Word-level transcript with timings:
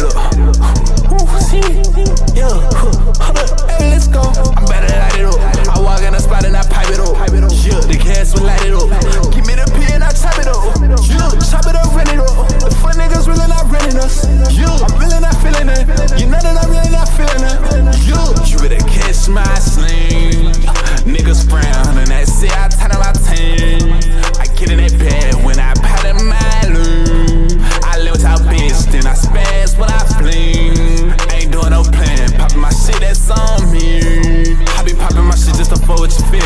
it. 0.00 0.37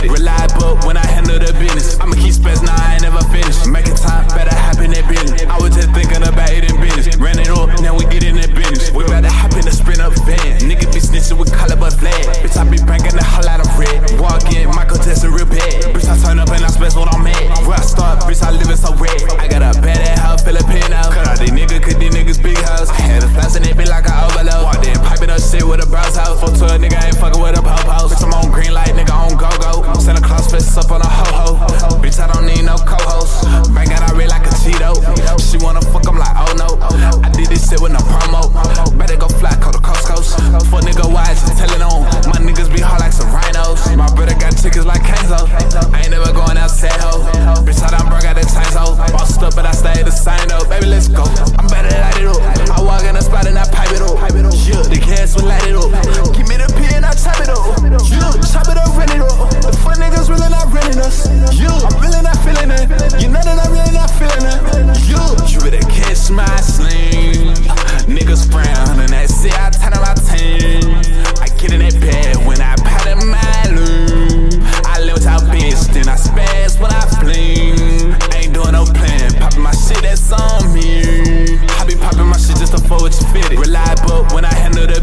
it. 0.05 0.11
Reliable 0.11 0.79
when 0.87 0.97
I 0.97 1.07
handle 1.07 1.39
the 1.39 1.53
business. 1.55 1.99
I'ma 2.01 2.15
keep 2.15 2.35
spazzing, 2.35 2.67
nah, 2.67 2.77
I 2.77 2.95
ain't 2.95 3.03
never 3.03 3.23
finished. 3.31 3.67
Making 3.67 3.97
time 3.97 4.27
better 4.35 4.55
happen 4.55 4.93
at 4.95 5.07
business. 5.09 5.43
I 5.47 5.57
was 5.59 5.75
just 5.75 5.91
thinking 5.95 6.23
about 6.23 6.51
it 6.51 6.71
in 6.71 6.77
business. 6.81 7.17
Ran 7.17 7.39
it 7.39 7.49
all, 7.49 7.67
now 7.81 7.95
we 7.97 8.05
get 8.07 8.25
in 8.25 8.37
that 8.37 8.55
business. 8.55 8.91
We 8.91 9.05
better 9.05 9.31
happen 9.31 9.63
to 9.63 9.73
spin 9.73 10.01
up 10.01 10.15
van. 10.27 10.61
Nigga 10.63 10.87
be 10.93 11.01
snitching 11.01 11.39
with 11.39 11.53
collar 11.53 11.77
but 11.77 11.93
flag. 11.95 12.23
Bitch, 12.43 12.57
I 12.57 12.69
be 12.69 12.79
banking 12.83 13.17
a 13.19 13.25
whole 13.25 13.45
lot 13.45 13.61
of 13.61 13.69
red. 13.79 14.21
Walk 14.21 14.47
in, 14.53 14.69
Michael 14.75 14.99
Tesla 14.99 15.31
real 15.31 15.47
bad. 15.47 15.95
Bitch, 15.95 16.09
I 16.09 16.17
turn 16.19 16.39
up 16.39 16.51
and 16.51 16.65
I 16.65 16.69
spend 16.69 16.95
what 16.95 17.13
I'm 17.13 17.27
at. 17.27 17.67
Where 17.67 17.79
I 17.79 17.85
start, 17.85 18.25
bitch, 18.25 18.43
I 18.43 18.51
live 18.51 18.69
in 18.69 18.77
so 18.77 18.95
red. 18.97 19.23
I 19.39 19.49
got 19.49 19.63
a 19.63 19.73
bad 19.81 20.01
ass 20.03 20.21
house, 20.21 20.43
Filipino. 20.43 20.99
Cut 21.13 21.27
out 21.27 21.39
these 21.39 21.51
niggas, 21.51 21.83
cause 21.83 21.97
these 21.97 22.15
niggas 22.15 22.43
big 22.43 22.59
house. 22.59 22.91
I 22.91 23.01
had 23.01 23.23
a 23.23 23.29
flash 23.29 23.57
and 23.57 23.65
they 23.65 23.73
be 23.73 23.87
like 23.87 24.07
an 24.07 24.17
overload. 24.25 24.65
Walked 24.65 24.87
in, 24.87 24.99
piping 25.01 25.31
up 25.31 25.41
shit 25.41 25.63
with 25.63 25.85
a 25.85 25.89
browse 25.89 26.17
house. 26.17 26.41
Fuck 26.41 26.55
to 26.59 26.75
a 26.75 26.79
nigga, 26.79 26.99
I 26.99 27.07
ain't 27.09 27.19
fucking 27.19 27.41
with 27.41 27.59
a 27.59 27.63
pop 27.63 27.87
house. 27.87 28.13
Bitch, 28.13 28.25
I'm 28.25 28.35
on 28.35 28.51
green 28.51 28.73
light, 28.73 28.95
nigga, 28.95 29.15
tickets 44.63 44.87
like 44.87 45.03
Kanzo. 45.03 45.43
I 45.93 46.07
ain't 46.07 46.11
never 46.11 46.33
going 46.33 46.57
outside, 46.57 46.95
ho. 47.03 47.27
Bitch, 47.67 47.83
I 47.83 47.91
done 47.91 48.07
broke 48.07 48.25
out 48.25 48.39
the 48.39 48.47
chains, 48.47 48.79
ho. 48.79 48.95
Bossed 49.11 49.43
up, 49.43 49.55
but 49.59 49.67
I 49.67 49.73
stayed 49.73 50.07
the 50.07 50.15
same, 50.15 50.47
though. 50.47 50.63
Baby, 50.71 50.87
let's 50.87 51.09
go. 51.09 51.27
I'm 51.59 51.67
better 51.67 51.91
light 51.99 52.23
it 52.23 52.31
up. 52.31 52.39
I 52.71 52.79
walk 52.81 53.03
in 53.03 53.19
the 53.19 53.21
spot 53.21 53.47
and 53.51 53.59
I 53.59 53.67
pipe 53.67 53.91
it 53.91 54.01
up. 54.01 54.23
Yeah, 54.63 54.87
the 54.87 55.03
gas 55.03 55.35
will 55.35 55.51
light 55.51 55.67
it 55.67 55.75
up. 55.75 55.91
Give 56.31 56.47
me 56.47 56.57
the 56.63 56.71
P 56.79 56.87
and 56.95 57.05
I 57.05 57.11
chop 57.19 57.43
it 57.43 57.51
up. 57.51 57.59
Yeah, 58.07 58.31
chop 58.47 58.71
it 58.71 58.79
up, 58.79 58.95
rent 58.95 59.11
it 59.11 59.21
up. 59.21 59.51
The 59.67 59.75
fun 59.83 59.99
niggas 59.99 60.31
really 60.31 60.49
not 60.49 60.71
renting 60.71 61.03
us. 61.03 61.27
Yeah. 61.51 61.82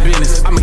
business. 0.10 0.44
I'm 0.46 0.58
a 0.58 0.62